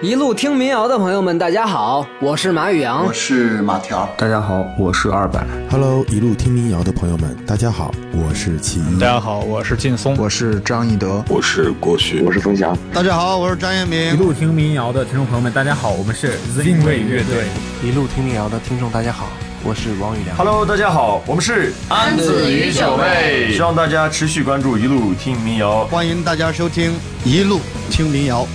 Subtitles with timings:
[0.00, 5.44] 一路听民谣的朋友们，大家好，我是马宇阳，我是马条，大家好，我是二百。
[5.68, 8.98] Hello，一路听民谣的朋友们，大家好，我是齐一。
[9.00, 12.78] 大家好，我是劲松，我是张义德，我是郭旭，我是冯翔。
[12.92, 14.14] 大家好，我是张彦明。
[14.14, 17.46] 一路听民谣的听众朋友们，大家好，我们是 Zing 卫乐队。
[17.82, 19.26] 一路听民谣的听众，大家好，
[19.64, 20.36] 我是王宇良。
[20.36, 26.92] Hello，大家好，我们是安子与九妹，希望大家持续关注一路听民谣，欢迎大家收听
[27.24, 27.58] 一路
[27.90, 28.46] 听民谣。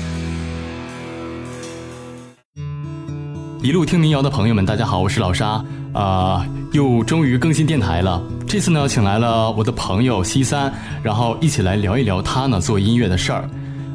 [3.63, 5.63] 一路听民谣的朋友们，大家好，我是老沙啊、
[5.93, 8.21] 呃，又终于更新电台了。
[8.45, 10.69] 这次呢，请来了我的朋友西三，
[11.01, 13.49] 然后一起来聊一聊他呢做音乐的事儿。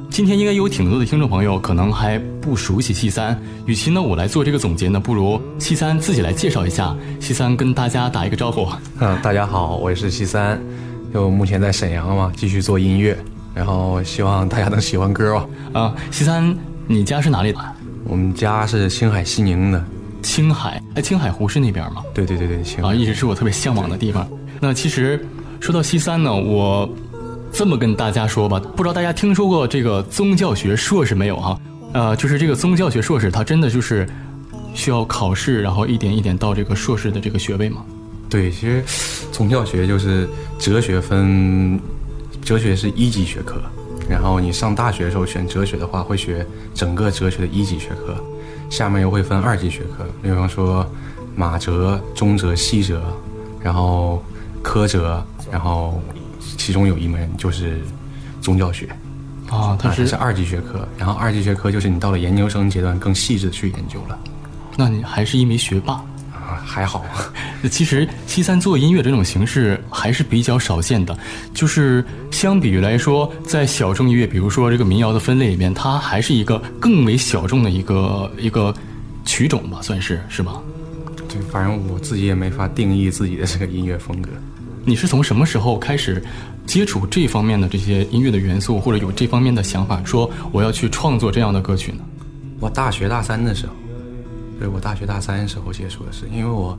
[0.08, 6.96] 今天应该有挺多的听众朋友可能还不熟悉西三，与其呢我来做这个总结呢，不如西三自己来介绍一下。
[7.20, 8.66] 西三跟大家打一个招呼。
[9.00, 10.58] 嗯，大家好，我是西三，
[11.12, 13.14] 就目前在沈阳嘛，继续做音乐，
[13.54, 15.46] 然后希望大家能喜欢歌吧。
[15.78, 16.56] 啊，西三，
[16.86, 17.58] 你家是哪里的？
[18.08, 19.84] 我们家是青海西宁的，
[20.22, 22.02] 青海，哎，青海湖是那边吗？
[22.14, 24.26] 对对对对，青海啊，一直是我特别向往的地方。
[24.60, 25.22] 那其实
[25.60, 26.88] 说到西三呢，我
[27.52, 31.60] 这么跟大家说吧，不知道大家听说过这个宗教学硕士没有哈？
[31.92, 34.08] 呃，就是这个宗教学硕士，它真的就是
[34.72, 37.84] 需要考试，然后一点一点到这个硕士的这个学位吗？
[38.30, 38.82] 对，其实
[39.30, 40.26] 宗教学就是
[40.58, 41.78] 哲学分，
[42.42, 43.60] 哲学是一级学科。
[44.08, 48.16] 然后你上大学的时候选哲学的话，会学整个哲学的一级学科，
[48.70, 50.86] 下面又会分二级学科，比方说
[51.36, 53.02] 马哲、中哲、西哲，
[53.60, 54.22] 然后
[54.62, 56.00] 科哲，然后
[56.56, 57.80] 其中有一门就是
[58.40, 58.88] 宗教学，
[59.50, 60.88] 啊，它是是二级学科。
[60.96, 64.18] 然后二级学科就是你到了研究生阶段更细致的去研究了。
[64.76, 66.04] 那你还是一名学霸啊？
[66.68, 67.04] 还好。
[67.70, 71.18] 其实西三做音乐这种形式还是比较少见的，
[71.54, 78.72] 就是相比于来说，在小众音乐，比如说这个民谣的分类里面，它还是一个更为小众的一个一个
[79.24, 80.60] 曲种吧，算是是吧？
[81.28, 84.30] 对，反正我自己也没法定义自己的这个音乐风格。
[84.84, 86.22] 你是从什么时候开始
[86.64, 91.98] 接触这方面的这些音乐的元素，或者有这方面的想法，说我要去创作这样的歌曲呢？
[92.60, 93.72] 我大学大三的时候。
[94.58, 96.76] 对我大学大三时候接触的是，因为我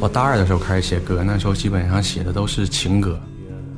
[0.00, 3.20] 我大二的时候开始写歌，那时候基本上写的都是情歌，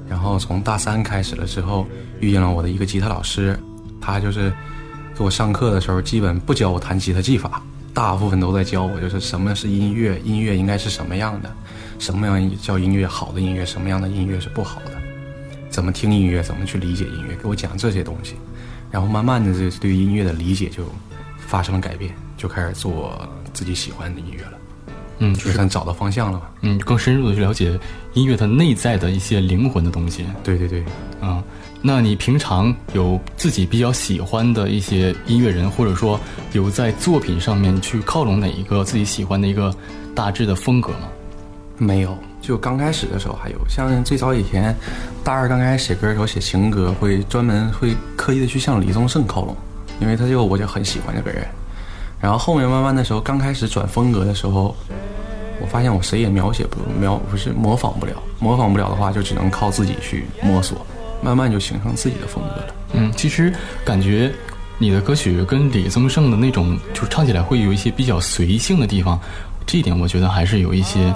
[0.08, 1.86] 然后从大三开始了之后，
[2.20, 3.58] 遇见了我的一个吉他老师，
[4.00, 4.50] 他就是
[5.14, 11.54] 给我上课的时候，基本不教我弹吉他技法，大部分都在教我就是什么是音乐，音乐应该是什么样的，
[11.98, 14.92] 什么样叫音乐好的音乐，什么样的音乐是不好的，
[15.68, 18.34] 怎么听音乐，怎么去理解音乐，给我讲这些东西，
[18.90, 20.86] 然后慢慢的这对音乐的理解就
[21.38, 23.28] 发生了改变，就开始做。
[23.52, 24.52] 自己喜欢的音乐了，
[25.18, 27.78] 嗯，就算找到方向了吧，嗯，更深入的去了解
[28.14, 30.24] 音乐它内在的一些灵魂的东西。
[30.42, 30.84] 对对对，
[31.20, 31.42] 嗯，
[31.80, 36.18] 那你平常有自己比较喜欢的一些音乐人，或者说
[36.52, 39.74] 有在作品上面去靠拢哪一个自己喜欢的一个
[40.14, 41.08] 大致的风格吗？
[41.78, 44.74] 没有，就刚开始的时候还有，像最早以前
[45.24, 49.56] 大二刚开始写歌的时候写情歌，会专门会刻意的去向李宗盛靠拢，
[50.00, 51.46] 因为他就我就很喜欢这个人。
[52.22, 54.76] 然后后面慢慢的时候，刚开始转风格的时候，
[55.60, 60.86] 我发现我谁也描写不描不是模仿不了，模仿不了的话，就只能靠自己去摸索，
[61.20, 62.74] 慢慢就形成自己的风格了。
[62.92, 63.52] 嗯，其实
[63.84, 64.32] 感觉
[64.78, 69.20] 你的歌曲跟李宗盛的那种，就是唱起来会有一些比较随性的地方，
[69.66, 71.12] 这一点我觉得还是有一些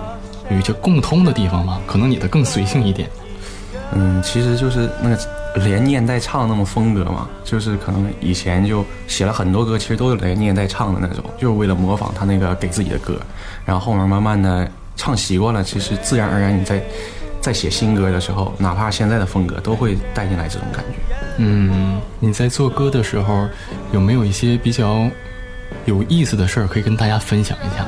[0.50, 1.80] 有一些共通的地方吧。
[1.86, 3.08] 可能你的更随性一点。
[3.92, 5.18] 嗯，其实就是那个。
[5.56, 13.18] 连念带唱那种风格嘛，就是可能以前就写了很多歌，其实都是连念带唱的那种，就是为了模仿他那个给自己的歌。
[13.64, 16.82] 然后后面慢慢的唱习惯了，其实自然而然你在
[17.40, 21.16] 在写新歌的时候，哪怕现在的风格都会带进来这种感觉。
[21.38, 23.48] 嗯，你在做歌的时候
[23.92, 25.08] 有没有一些比较
[25.84, 27.86] 有意思的事儿可以跟大家分享一下？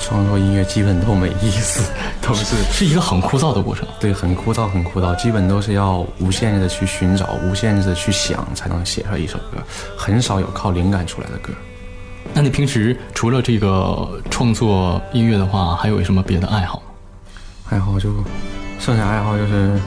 [0.00, 3.86] 创作音乐基本都没意思， 都是是一个很枯燥的过程。
[4.00, 9.58] 对，很枯燥，很枯燥，基本都是要无限制的去寻找，无限制的去想，才能写出一首歌。
[9.96, 11.52] 很少有靠灵感出来的歌。
[12.32, 16.82] 那你平时除了这个创作音乐的话，还有什么别的爱好吗？
[17.70, 18.10] 爱好就，
[18.78, 19.78] 剩下爱好就是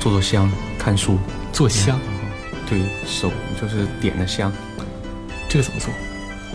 [0.00, 1.18] 做做香、看书、
[1.52, 1.98] 做香。
[2.68, 3.30] 对手
[3.60, 4.50] 就是点的香，
[5.46, 5.92] 这个怎么做？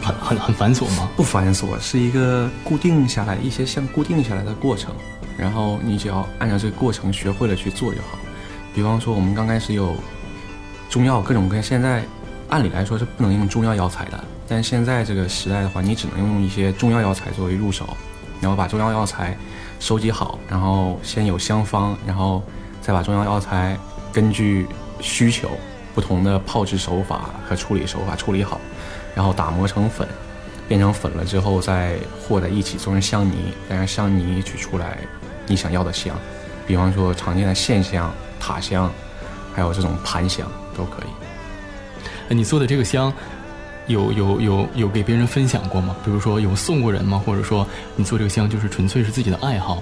[0.02, 1.10] 很很很繁琐吗？
[1.16, 4.94] 不繁琐，是一个固定下来一些像固定下来的过程，
[5.38, 8.18] 然后你只要按照这个过程学会了去做就好。
[8.74, 9.96] 比方说，我们刚开始有
[10.90, 12.04] 中药各种各样，现在
[12.50, 17.98] 按理来说是不能用中药药材的，但现在这个时代的话，你只能用一些中药药材作为入手，
[18.40, 19.36] 然后把中药药材
[19.80, 22.44] 收集好，然后先有香方，然后
[22.82, 23.78] 再把中药药材
[24.14, 24.68] 根据
[25.02, 25.50] 需求
[25.94, 28.62] 不同的泡制手法和处理手法处理好，
[29.18, 30.08] 然后打磨成粉，
[30.68, 35.00] 变成粉了之后再和在一起做成香泥，再让香泥取出来
[35.48, 36.16] 你想要的香，
[36.68, 38.94] 比方说常见的线香、塔香，
[39.56, 40.48] 还有这种盘香
[40.78, 41.10] 都可以。
[42.30, 43.12] 哎，你做的这个香，
[43.88, 45.96] 有有有有给别人分享过吗？
[46.06, 47.20] 比如说有送过人吗？
[47.26, 47.66] 或者说
[47.96, 49.82] 你做这个香就是纯粹是自己的爱好？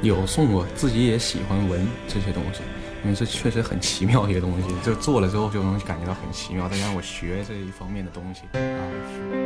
[0.00, 2.60] 有送过，自己也喜欢闻这些东西。
[3.04, 6.66] 因为这确实很奇妙一个东西，就做了之后就能感觉到很奇妙。
[6.68, 9.43] 再加上我学这一方面的东西，然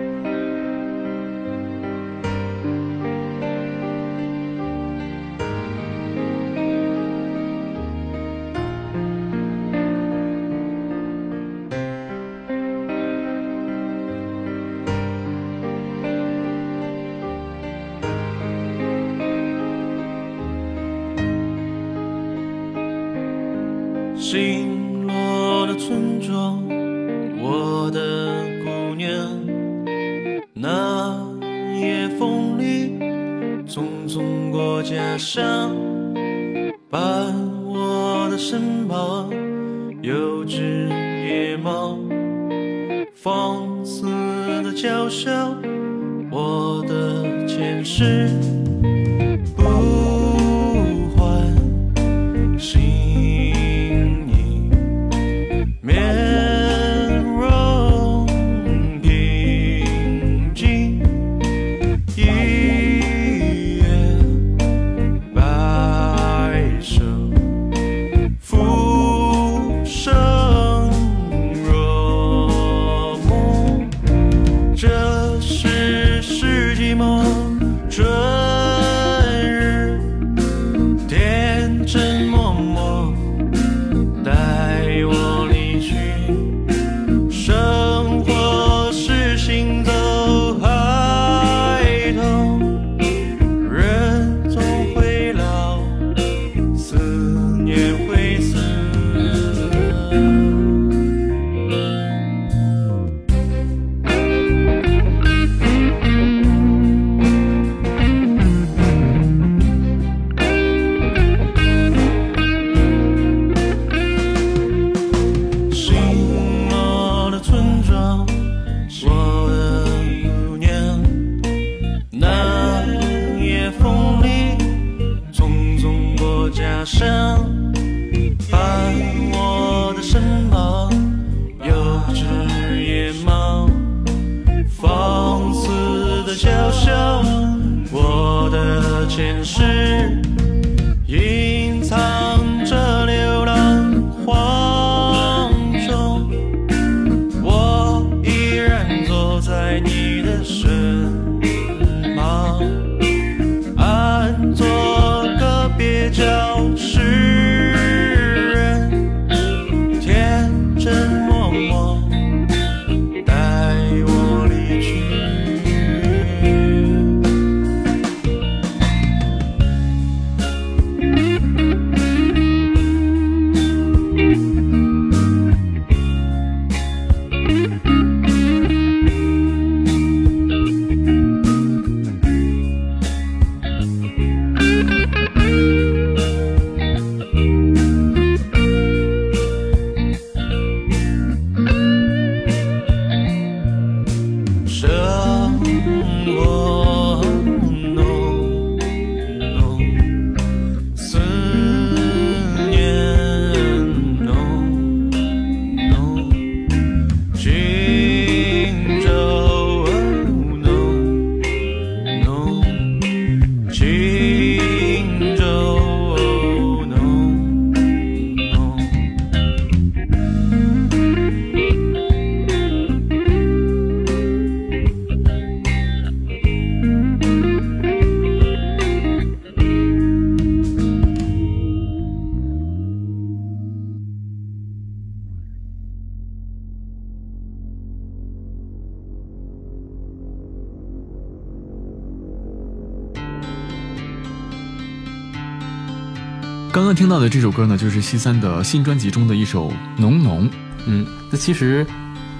[246.98, 250.46] 听到的这首歌呢，就是西三的新专辑中的一首《浓浓》。
[250.84, 251.86] 嗯，那其实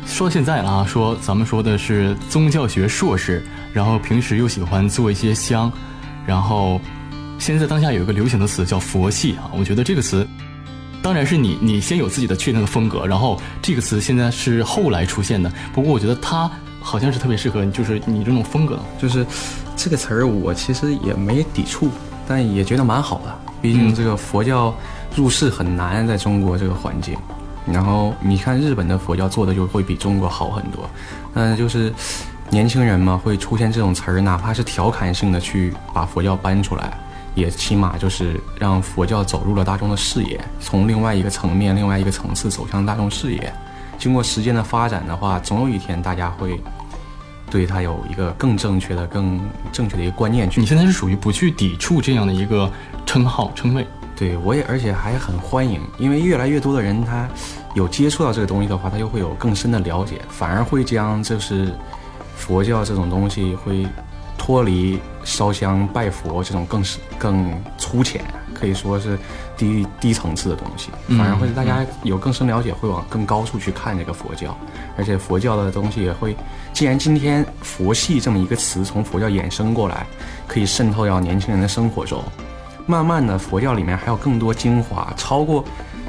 [0.05, 5.71] 说现在了啊，说咱们说的是宗教学硕士，然后平时又喜欢做一些香，
[6.27, 6.81] 然后
[7.39, 9.49] 现在当下有一个流行的词叫佛系啊。
[9.57, 10.27] 我觉得这个词。
[11.05, 15.49] 当然是你你先有自己的确定的风格，然后这个词现在是后来出现的。
[15.73, 16.51] 不过我觉得它
[16.81, 18.77] 好像是特别适合，就是你这种风格。
[19.01, 19.25] 就是
[19.77, 21.93] 这个词儿，我其实也没抵触，
[22.27, 23.48] 但也觉得蛮好的。
[23.61, 24.75] 毕竟这个佛教
[25.15, 27.17] 入世很难，在中国这个环境。
[27.67, 30.89] 然后你看日本的佛教做的就会比中国好很多。
[31.35, 31.93] 嗯，就是
[32.51, 36.93] 年轻人嘛，会出现这种词儿，哪怕是调侃性的去把佛教搬出来。
[37.35, 43.53] 也起码就是让佛教走入了大众的视野，从另外一个层面、另外一个层次走向大众视野。
[43.97, 46.61] 经过时间的发展的话，总有一天大家会
[47.51, 49.41] 对他有一个更正确的、更
[49.73, 50.49] 正确的一个观念。
[50.57, 52.71] 你现在是属于不去抵触这样的一个
[53.05, 53.87] 称号称谓？
[54.17, 57.29] 对我也，而且还很欢迎，因为越来越多的人他
[57.75, 61.73] 有接触到这个东西的话，他就会有更深的了解，反而会将就是
[62.37, 63.87] 佛教这种东西会。
[64.41, 68.25] 脱离烧香拜佛这种更是更粗浅，
[68.55, 69.19] 可以说是
[69.59, 70.89] 低低层次的东西，
[71.19, 74.57] 反而会大家有更深了解，会往更高处去看这个佛教，
[74.97, 76.35] 而且佛教的东西也会，
[76.73, 80.07] 既然今天佛系这么一个词从佛教衍生过来，
[80.47, 82.23] 可以渗透到年轻人的生活中，
[82.87, 85.65] 慢慢的佛教里面还有更多精华，超过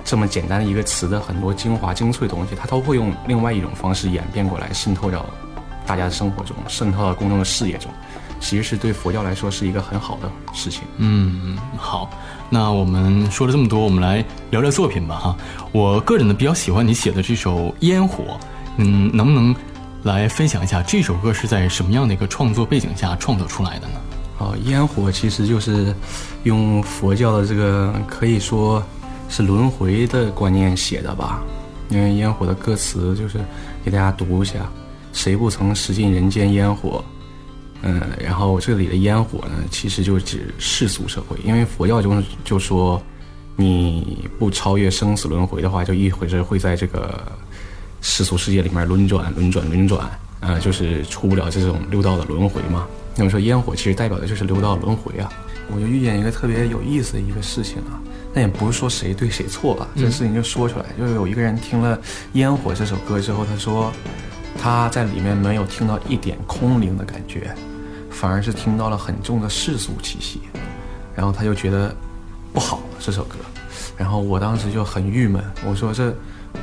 [0.06, 5.26] 这么简单的一个词的很多精华精粹的东西，它都会用另外一种方式演变过来，渗透到
[5.88, 7.92] 大家的生活中，渗透到公众的视野中。
[8.40, 10.84] 其实是对佛教来说是一个很好的事情。
[10.98, 12.10] 嗯，好，
[12.50, 15.16] 那我们说了这么多，我们来聊聊作品吧。
[15.16, 15.38] 哈，
[15.72, 18.24] 我个人呢比较喜欢你写的这首《烟火》，
[18.78, 19.56] 嗯，能不能
[20.04, 23.94] 来分享一下这首歌是在什么样的一个创作背景下创作出来的呢？
[24.40, 25.94] 哦，《烟火》其实就是
[26.44, 28.82] 用佛教的这个可以说
[29.28, 31.42] 是轮回的观念写的吧。
[31.90, 33.40] 因为《烟火》的歌词就是
[33.84, 34.60] 给大家读一下：
[35.12, 37.04] 谁不曾食尽人间烟火？
[37.82, 43.02] 嗯，然后这里的烟火呢，其实就指世俗社会，因为佛教中就说，
[43.56, 47.22] 你不超越生死轮回的话，就一会是会在这个
[48.02, 50.10] 世俗世界里面轮转、轮转、轮转，
[50.42, 52.86] 呃，就是出不了这种六道的轮回嘛。
[53.16, 55.32] 那么说烟火其实代表的就是六道轮回啊。
[55.72, 58.02] 我就遇见一个特别有意思的一个事情啊，
[58.34, 61.96] 那也不是说谁对谁错吧，这个事情就说出来，就是有一个人听了
[62.34, 63.92] 《烟火》这首歌之后，他说
[64.60, 67.56] 他在里面没有听到一点空灵的感觉。
[68.20, 70.42] 反而是听到了很重的世俗气息，
[71.16, 71.96] 然后他就觉得
[72.52, 73.38] 不好这首歌，
[73.96, 76.14] 然后我当时就很郁闷，我说这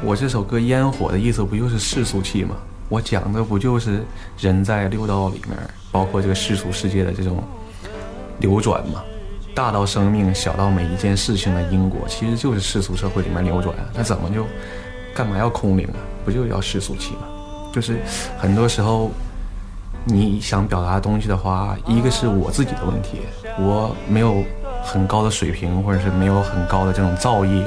[0.04, 2.54] 我这首歌烟火的意思不就是世俗气吗？
[2.90, 4.04] 我讲的不就是
[4.38, 5.56] 人在六道里面，
[5.90, 7.42] 包括这个世俗世界的这种
[8.40, 9.02] 流转吗？
[9.54, 13.74] 大到生命，小到每一件事情的因果，其实就是世俗社会里面流转。
[13.94, 14.44] 那怎么就
[15.14, 15.96] 干嘛要空灵啊？
[16.22, 17.22] 不就要世俗气吗？
[17.72, 17.98] 就是
[18.36, 19.10] 很多时候。
[20.08, 23.18] 你想表达的东西的话，一个是我自己的问题，
[23.58, 24.44] 我没有
[24.80, 27.64] 很高的水平，或者是没有很高的这种造诣、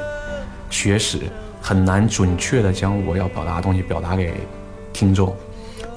[0.69, 1.19] 学识，
[1.61, 4.33] 很难准确的将我要表达的东西表达给
[4.93, 5.35] 听众。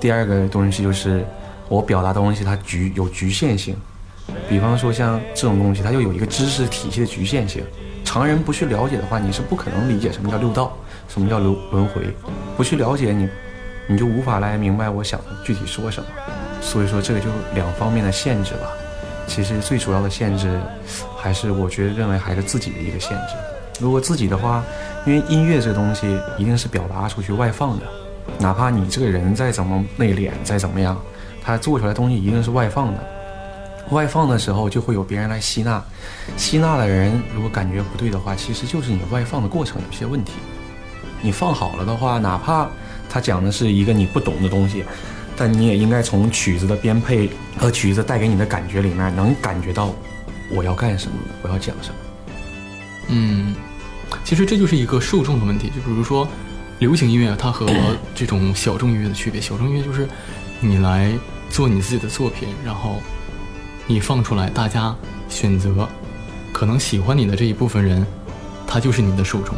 [0.01, 1.25] 第二个东西就是
[1.69, 3.77] 我表达的东西它局有局限性，
[4.49, 7.63] 比方说像这种东西，它就有一个知识体系的局限性，
[8.05, 12.03] 常人不去了解的话，你是不可能理解什么叫六道，什么叫轮轮回，
[12.57, 13.29] 不去了解你。
[13.87, 16.09] 你就无法来明白我想具体说什么，
[16.61, 18.69] 所以说这个就两方面的限制吧。
[19.27, 20.61] 其实最主要的限制，
[21.17, 23.35] 还是我觉得认为还是自己的一个限制。
[23.81, 24.63] 如果自己的话，
[25.07, 27.87] 因为音乐这个东西一定是表达出去外放的，
[28.39, 31.01] 哪怕你这个人再怎么内敛，再怎么样，
[31.43, 33.01] 他做出来东西一定是外放的。
[33.91, 35.83] 外放的时候就会有别人来吸纳，
[36.37, 40.33] 吸纳的人如果感觉不对的话，其实就是你外放的过程有些问题。
[41.21, 42.69] 你放好了的话，哪怕。
[43.13, 44.83] 他讲的是一个你不懂的东西，
[45.37, 47.29] 但你也应该从曲子的编配
[47.59, 49.95] 和曲子带给你的感觉里面，能感觉到
[50.51, 51.95] 我要干什么，我要讲什么。
[53.09, 53.55] 嗯，
[54.25, 55.69] 其实这就是一个受众的问题。
[55.69, 56.27] 就比如说，
[56.79, 57.67] 流行音乐它和
[58.17, 60.09] 这种小众音乐的区别，小众音乐就是
[60.59, 61.13] 你来
[61.51, 63.03] 做你自己的作品，然后
[63.87, 64.97] 你放出来，大家
[65.29, 65.87] 选择，
[66.51, 68.07] 可能喜欢你的这一部分人，
[68.67, 69.55] 他就是你的受众，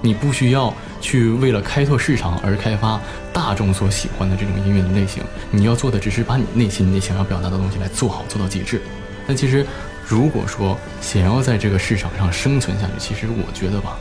[0.00, 0.72] 你不需要。
[1.06, 3.00] 去为了开拓市场而开发
[3.32, 5.22] 大众所喜欢的这种音乐的类型，
[5.52, 8.82] 你要做的只是把你内心你想要表达的东西来做好做到极致。
[9.24, 9.64] 但其实，
[10.04, 13.96] 如果说想要在这个市场上生存下去，其实我觉得吧，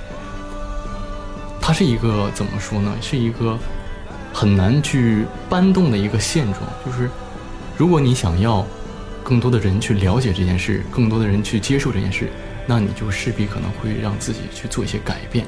[1.61, 2.91] 它是一个怎么说呢？
[2.99, 3.55] 是一个
[4.33, 6.63] 很难去搬动的一个现状。
[6.83, 7.07] 就是
[7.77, 8.65] 如果你想要
[9.23, 12.31] 更多的人去了解这件事，更多的人去接受这件事，
[12.65, 15.45] 那你就势必可能会让自己去做一些改变。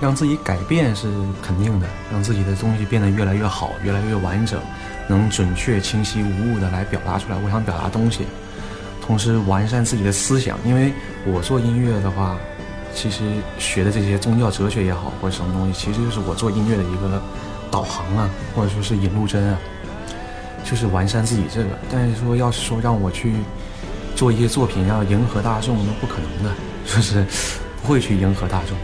[0.00, 1.08] 让自己改变是
[1.42, 4.60] 肯定的，让自己的东西变得越来越好，越来越完整，
[5.08, 8.26] 能准确、清晰、无误的来表达出来我想表达东西，
[9.02, 10.58] 同时完善自己的思想。
[10.64, 10.92] 因为
[11.26, 12.36] 我做音乐的话，
[12.94, 13.24] 其实
[13.58, 17.20] 学的这些宗教哲学也好，或者什么东西，其实就是我做音乐的一个
[17.70, 19.58] 导航啊，或者说是引路针啊，
[20.64, 21.70] 就是完善自己这个。
[21.90, 23.34] 但是说要是说让我去
[24.14, 26.54] 做一些作品要迎合大众，那不可能的，
[26.86, 27.24] 就是
[27.82, 28.76] 不会去迎合大众，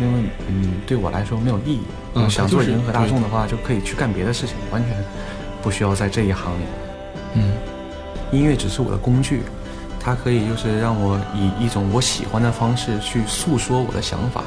[0.00, 1.82] 因为嗯，对我来说没有意义。
[2.14, 4.96] 嗯，想做迎合大众的话，就可以去干别的事情，完全
[5.62, 6.64] 不需要在这一行里。
[7.34, 7.52] 嗯，
[8.30, 9.42] 音乐只是我的工具。
[10.06, 14.44] 它可以就是让我以一种我喜欢的方式去诉说我的想法，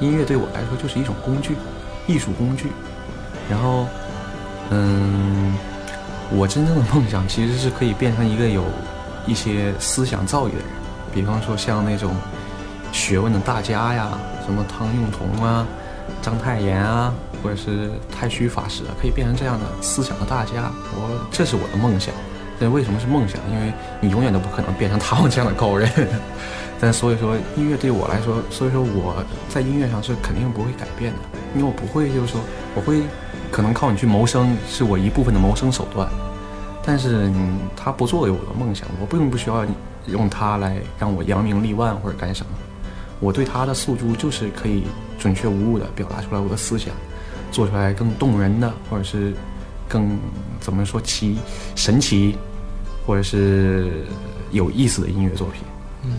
[0.00, 1.54] 音乐对我来说就是一种工具，
[2.08, 2.66] 艺术工具。
[3.48, 3.86] 然后，
[4.70, 5.54] 嗯，
[6.32, 8.64] 我真正的梦想其实是可以变成一个有
[9.24, 10.64] 一些思想造诣的人，
[11.14, 12.16] 比方说像那种
[12.92, 15.66] 学问的大家呀，什么汤用彤啊、
[16.20, 20.70] 章太炎啊，或者是太虚法师啊，可以变成这样的思想的大家。
[20.94, 22.14] 我这是我的梦想。
[22.60, 23.40] 但为什么是梦想？
[23.52, 25.88] 因为你永远都不可能变成他们这样的高人。
[26.80, 31.18] 但所以说，音乐对我来说，所以说我在音乐上是肯定不会改变的。
[31.54, 32.40] 因为我不会就是说，
[32.74, 33.02] 我会
[33.52, 36.08] 可能靠你去谋生，是我一部分的谋生手段。
[36.84, 37.30] 但是
[37.76, 39.64] 他不作为我的梦想，我并不需要
[40.06, 42.52] 用它来让我扬名立万或者干什么。
[43.20, 44.84] 我对他的诉诸就是可以
[45.18, 46.94] 准确无误的表达出来我的思想，
[47.50, 49.34] 做出来更动人的，或者是
[49.88, 50.18] 更
[50.60, 51.38] 怎么说奇
[51.74, 52.36] 神奇。
[53.06, 54.04] 或者是
[54.50, 55.62] 有意思的音乐作品。
[56.02, 56.12] 嗯，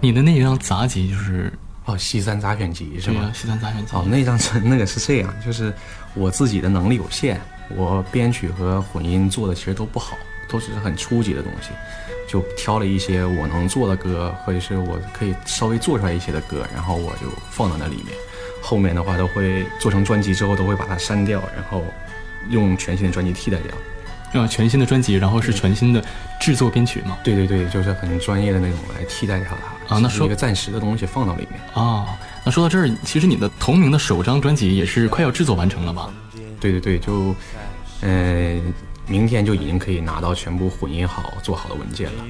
[0.00, 1.52] 你的那张杂集就是
[1.84, 3.28] 哦，《西山杂选集》是吗？
[3.36, 5.74] 《西山杂选集》哦，那张那个是这样，就是
[6.14, 7.40] 我自己的能力有限，
[7.70, 10.16] 我编曲和混音做的其实都不好，
[10.52, 11.70] 都只是很初级的东西，
[12.28, 18.08] 就挑了一些我能做的歌，或者是我可以稍微做出来一些的歌，然后我就放到那里面。
[18.60, 21.82] 后面的话都会做成专辑之后，都会把它删掉，然后
[22.50, 24.40] 用全新的专辑替代掉。
[24.40, 26.02] 啊，全新的专辑，然后是全新的
[26.40, 27.18] 制作编曲嘛？
[27.22, 29.48] 对对对，就是很专业的那种来替代掉
[29.88, 29.98] 它啊。
[30.00, 32.06] 那说一个暂时的东西放到里面啊。
[32.44, 36.08] 那说到这儿，其实你的同名的首张专辑也是快要制作完成了吧？
[36.58, 37.34] 对对对，就
[38.00, 38.58] 呃，
[39.06, 42.24] 明天就已经可以拿到全部混音好、做好的文件了。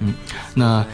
[0.00, 0.14] 嗯，
[0.54, 0.84] 那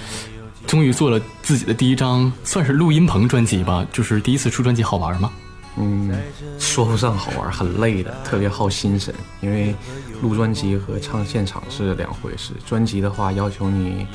[0.67, 3.87] 终于做了自己的第一张，算是录音棚专辑吧？
[3.93, 5.33] 就是第一次出专辑，好玩吗？
[5.81, 6.13] 嗯，
[6.59, 9.15] 说不上好玩，很累的，特别耗心神。
[9.41, 9.75] 因为
[10.21, 12.53] 录专辑和唱现场是两回事。
[12.67, 14.07] 专辑的话，要求你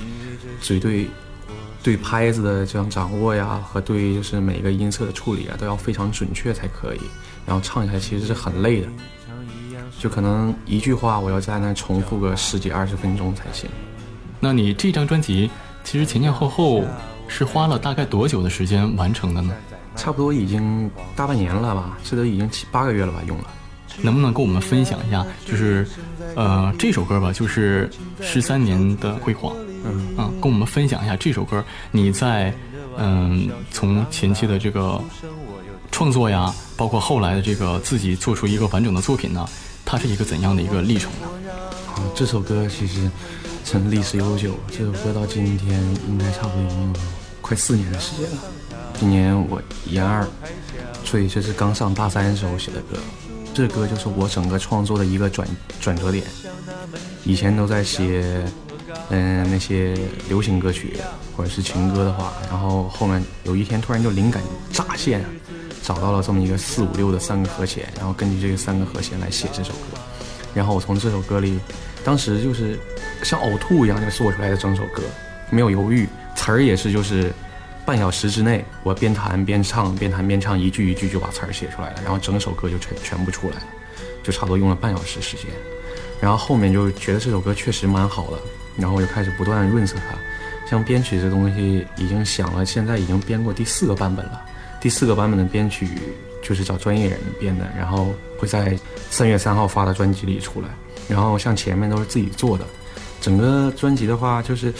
[0.60, 1.08] 嘴对
[1.82, 7.02] 对拍子的这样掌握呀，和对就是每个音色的处理啊，都要非常准确才可以。
[7.46, 8.88] 然后唱起来其实是很累的，
[10.04, 13.70] 就可能一句话我要在那重复个十几二十分钟才行。
[14.38, 15.50] 那你这张专辑
[15.86, 16.84] 其实前前后后
[17.30, 19.54] 是花了大概多久的时间完成的呢？
[19.96, 23.46] 差不多已经大半年了吧，这都已经七八个月了吧，用了。
[24.02, 25.88] 能不能跟我们分享一下，就是，
[26.36, 27.90] 呃，这首歌吧，就是
[28.20, 29.56] 十三年的辉煌。
[29.86, 32.54] 嗯嗯，跟我们分享一下这首歌，你在，
[32.98, 35.02] 嗯，从前期的这个
[35.92, 39.48] 创作呀，包括后来的这个自己做出一个完整的作品呢，
[39.86, 41.28] 它是一个怎样的一个历程呢？
[41.88, 43.10] 啊，这首歌其实
[43.64, 47.00] 真历史悠久，这首歌到今天应该差不多已经有
[47.42, 48.38] 快四年的时间了。
[49.00, 50.26] 今年我研二，
[51.04, 52.98] 所以这是刚上大三的时候写的歌。
[53.54, 55.48] 这歌就是我整个创作的一个转
[55.80, 56.24] 转折点。
[57.24, 58.44] 以前都在写，
[59.10, 59.96] 嗯，那些
[60.28, 60.98] 流行歌曲
[61.38, 64.42] 或者是情歌的话，然后后面有一天突然就灵感
[64.72, 65.24] 乍现，
[65.84, 70.00] 找到了这么一个四五六的三个和弦，然后根据这个三个和弦来写这首歌。
[70.56, 71.60] 然后我从这首歌里，
[72.04, 72.80] 当时就是
[73.22, 75.04] 像呕吐一样就做出来的整首歌，
[75.52, 77.32] 没有犹豫，词儿也是就是。
[77.86, 83.64] 半小时之内，我边弹边唱，边弹边唱，一句一句就把词儿写出来了，然后整首歌就全全部出来了，
[84.24, 85.48] 就差不多用了半小时时间。
[86.22, 88.38] 然后后面就觉得这首歌确实蛮好的，
[88.78, 90.18] 然后我就开始不断润色它。
[90.66, 94.42] 像编曲这东西已经想了，现在已经编过第四个版本了。
[94.84, 95.88] 第四个版本的编曲
[96.42, 98.78] 就是找专业人编的，然后会在
[99.10, 100.68] 三月三号发的专辑里出来。
[101.08, 102.66] 然后像前面都是自己做的，
[103.22, 104.74] 整个专辑的话，就是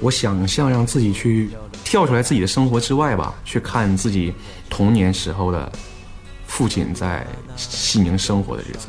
[0.00, 1.50] 我想象让自己去。
[1.82, 4.32] 跳出来自己的生活之外吧，去看自己
[4.68, 5.72] 童年时候的
[6.46, 8.86] 父亲在西宁生活的日子，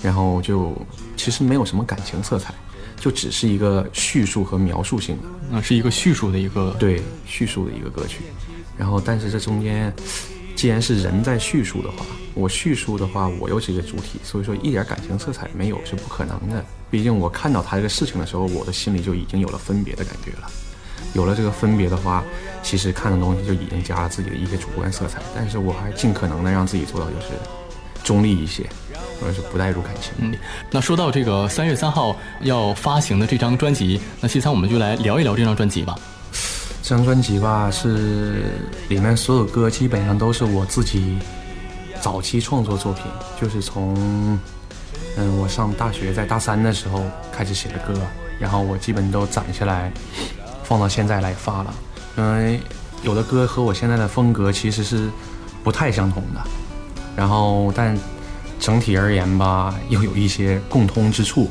[0.00, 0.76] 然后就
[1.16, 2.54] 其实没有什么感情色彩，
[3.00, 8.20] 就只是一个叙述和描述性的，那是一个叙述的一个对叙述的一个歌曲。
[8.76, 9.92] 然后，但是这中间
[10.56, 16.64] 既然是人在叙述的话，我叙述的话，我又是一个主体，所以说一点感情色彩没有是不可能的。
[16.90, 20.50] 毕竟我看到他这个事情的时候，我的心里就已经有了分别的感觉了。
[21.12, 22.24] 有了这个分别的话，
[22.62, 25.20] 其实看的东西就已经加了自己的一些主观色彩。
[25.34, 27.26] 但是我还尽可能的让自己做到就是
[28.02, 28.68] 中立一些，
[29.20, 30.12] 或者是不带入感情。
[30.18, 30.34] 嗯，
[30.70, 35.96] 那说到这个三月三号要发行的这张专辑，那西餐我们就来聊一聊这张专辑吧。
[36.86, 38.42] 这张专辑吧，是
[38.90, 41.16] 里面所有歌基本上都是我自己
[41.98, 43.04] 早期创作作品，
[43.40, 44.38] 就是从
[45.16, 47.98] 嗯我上大学在大三的时候开始写的歌，
[48.38, 49.90] 然后我基本都攒下来
[50.62, 51.74] 放到现在来发了。
[52.18, 52.60] 因为
[53.02, 55.08] 有的歌和我现在的风格其实是
[55.62, 56.40] 不太相同的，
[57.16, 57.98] 然后但
[58.60, 61.50] 整体而言吧，又有一些共通之处。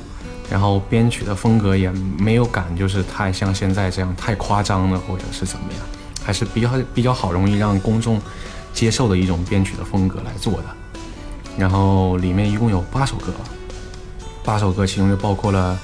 [0.50, 5.82] 然后编曲的风格也没有感，就是太像现在这样太夸张了，或者是怎么样，
[6.24, 8.22] 还是比较比较好，容易让公众
[8.74, 10.66] 接受的一种编曲的风格来做的。
[11.58, 13.32] 然后里面一共有八首歌，
[14.44, 15.80] 八首歌其中就包括了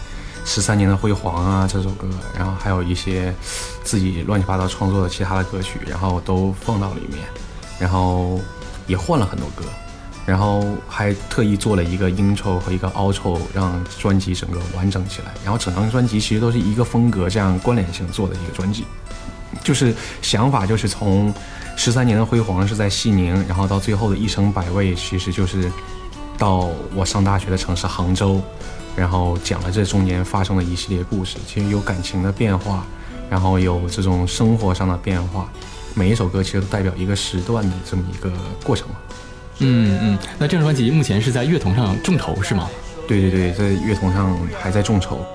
[0.49, 3.33] 《十三年的辉煌》啊这首歌，然后还有一些
[3.83, 7.19] 自己乱七八糟创作的其他的歌曲，然后都放到里面，
[7.79, 8.39] 然后
[8.87, 9.63] 也换了很多歌。
[10.29, 15.31] 然后还特意做了一个 intro 和一个 outro，让专辑整个完整起来。
[15.43, 18.85] 然后整张专辑其实都是一个风格这样关联性做的一个专辑，
[19.63, 21.33] 就是想法就是从
[21.75, 25.71] 十三年的辉煌是在西宁，然后到最后的一生百味，其实就是
[26.37, 28.39] 到我上大学的城市杭州，
[28.95, 31.37] 然后讲了这中间发生的一系列故事。
[31.47, 32.85] 其实有感情的变化，
[33.31, 35.49] 然后有这种生活上的变化，
[35.95, 38.31] 每一首歌其实都代表一个时段的这么一个
[38.63, 38.87] 过程。
[39.59, 42.69] 嗯嗯，那这张专辑目前是在乐童上众筹是吗？
[43.07, 45.25] 对对对，在乐童上还在众筹。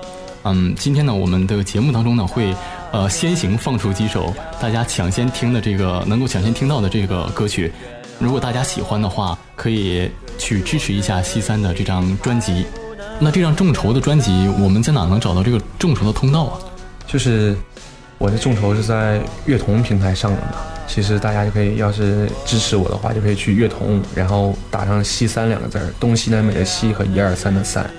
[0.43, 2.55] 嗯，今天呢，我们的节目当中呢，会
[2.91, 7.71] 呃先行放出几首大家抢先听的这个能够抢先听到的这个歌曲。
[8.19, 12.65] 如果大家喜欢的话，可以去支持一下西三的这张专辑。
[13.19, 16.59] 那这张众筹的专辑，我们在哪能找到这个众筹的通道啊？
[17.07, 17.57] 就是
[18.17, 20.53] 我的众筹是在乐童平台上的嘛。
[20.87, 27.89] 其实大家就可以，要是支持我的话，就可以去乐童，然后打上“西三”两个字儿，东西南北的西和一二三的三，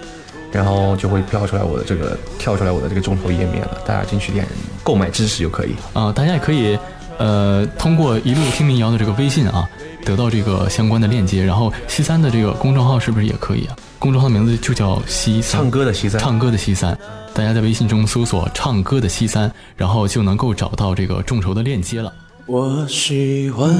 [0.52, 3.78] 然后就会跳出来我的这个跳出来我的这个众筹页面了。
[3.86, 4.46] 大家进去点
[4.82, 5.74] 购买支持就可以。
[5.92, 6.78] 啊，大家也可以，
[7.18, 9.68] 呃，通过一路听民谣的这个微信啊，
[10.04, 11.44] 得到这个相关的链接。
[11.44, 13.76] 然后西三的这个公众号是不是也可以啊？
[13.98, 16.96] 公众号名字就叫西三，唱歌的西三，唱歌的西三。
[17.34, 22.10] 大家在微信中搜索“唱歌的西三”，然后就能够找到这个众筹的链接了。
[22.48, 23.74] 我喜欢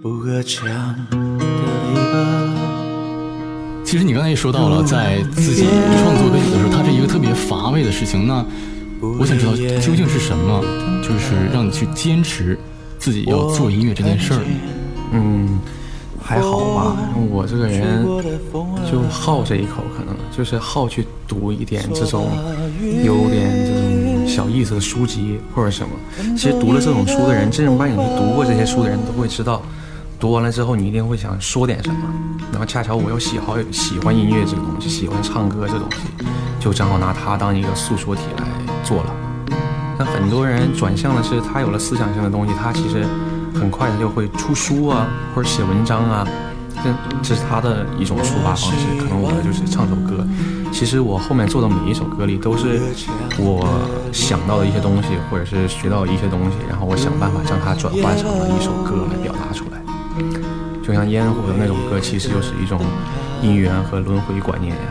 [0.00, 0.68] 不合墙
[1.10, 3.84] 的篱笆。
[3.84, 8.24] 其实你刚才也说到了，在自己创作歌曲的时候，它是一个特别乏味的事情。
[8.24, 8.46] 那
[9.18, 10.62] 我想知道，究竟是什么，
[11.02, 12.56] 就是让你去坚持
[13.00, 14.40] 自己要做音乐这件事儿？
[15.10, 15.58] 嗯。
[16.26, 16.96] 还好吧，
[17.30, 18.02] 我这个人
[18.90, 22.30] 就好这一口，可能就是好去读一点这种
[23.04, 23.63] 有点
[24.34, 25.90] 小意思的书籍或者什么。
[26.36, 29.62] 其实读了这种书的人，真正把你读过这些书的人都会知道，
[30.18, 31.96] 读完了之后你一定会想说点什么。
[32.50, 36.26] 然后恰巧我又喜好喜欢音乐这个东西，喜欢唱歌这东西，
[36.58, 38.44] 就正好拿它当一个诉说体来
[38.82, 39.14] 做了。
[39.96, 43.06] 但很多人转向的是，他有了思想性的东西，他其实。
[43.54, 46.26] 很快他就会出书啊，或者写文章啊，
[46.84, 46.90] 这
[47.22, 48.86] 这是他的一种抒发方式。
[49.00, 50.22] 可能我就是唱首歌。
[50.70, 52.82] 其实我后面做的每一首歌里，都是
[53.38, 53.64] 我
[54.12, 59.80] 想到的一些东西，或者是学到的一些东西，然后我想办法将它转换成了一首歌来表达出来。
[60.82, 62.78] 就像烟火的那种歌，其实就是一种
[63.42, 64.82] 姻缘和轮回观念呀，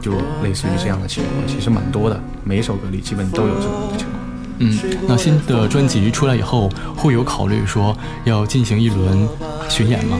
[0.00, 2.18] 就类似于这样的情况，其实蛮多的。
[2.42, 4.18] 每一首歌里基本都有这种情况。
[4.60, 9.28] 嗯，那新的专辑出来以后，会有考虑说要进行一轮
[9.68, 10.18] 巡演吗？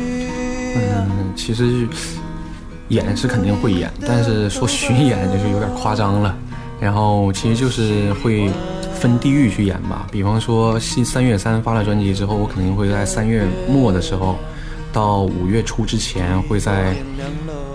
[0.77, 1.89] 嗯，其实
[2.89, 6.37] 演是肯定会演，但是说巡演就是有点夸张了。
[6.81, 8.51] 然后其实就是会
[8.95, 14.37] 分地域去演吧，比方说新三月三发了专辑之后，我肯定会在三月末的时候
[14.93, 16.95] 到五月初之前，会在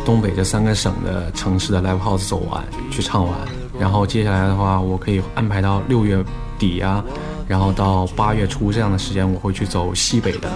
[0.05, 3.33] 东北这三个省的城市的 live house 走完去唱完。
[3.79, 6.23] 然后接下来的话，我可以安排到六月。
[6.59, 7.03] 底呀，
[7.45, 10.49] 然后到八月初这样的时间，我会去走西北的，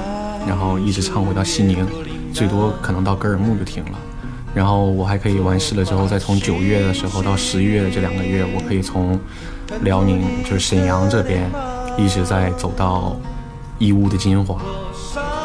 [0.47, 1.85] 然后一直唱回到西宁，
[2.37, 3.97] 最多可能到格尔木就停了。
[4.53, 9.19] 然后我还可以完事了之后，再从九月的时候到十一月的这两个月，我可以从
[9.81, 11.49] 辽宁就是沈阳这边，
[11.97, 13.17] 一直在走到
[13.79, 14.59] 义乌的金华，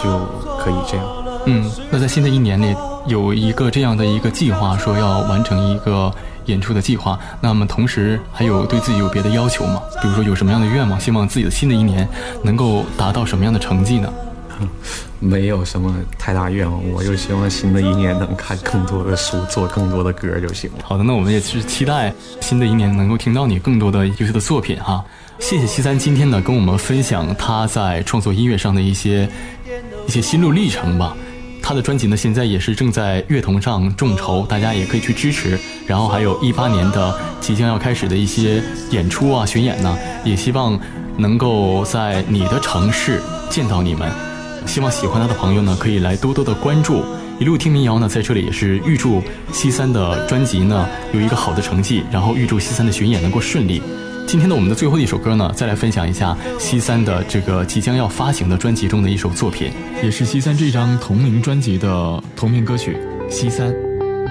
[0.02, 0.10] 就
[0.58, 1.06] 可以这样。
[1.46, 2.76] 嗯，那在新的一年里，
[3.06, 6.12] 有一个这样的一个计划，说要完成一个。
[6.46, 9.80] 演出的计划，那么同时还有对自己有别的要求吗？
[10.02, 12.08] 比如说有什么样的愿望，希望自己的新的一年
[12.42, 14.12] 能够达到什么样的成绩呢？
[15.18, 20.78] 没有什么太大愿望，我就希望新的一年能看更多的书，做更多的歌就行了。
[20.82, 25.04] 好的，那我们也是期待新的一年能够听到你更多的优秀的作品哈。
[25.38, 29.28] 谢谢西三今天呢跟我们分享他在创作音乐上的一些
[30.06, 31.16] 一些心路历程吧。
[31.64, 35.56] 他的专辑呢，现在也是正在乐童上众筹，大家也可以去支持。
[35.86, 38.60] 然后还有一八年的即将要开始的一些
[38.90, 40.78] 演出啊、巡演呢，也希望
[41.16, 44.10] 能够在你的城市见到你们。
[44.66, 47.04] 希望喜欢他的朋友呢，可以来多多的关注。
[47.38, 49.22] 一路听民谣呢，在这里也是预祝
[49.52, 53.82] 西三的专辑呢有一个好的成绩，然后预祝西三的巡演能够顺利。
[54.26, 59.72] 今天的我们的最后一首歌呢，再来分享一下西三的这个即将要发行的专辑中的一首作品，
[60.02, 62.96] 也是西三这张同名专辑的同名歌曲
[63.30, 63.68] 《西三》，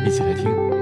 [0.08, 0.81] 一起来听。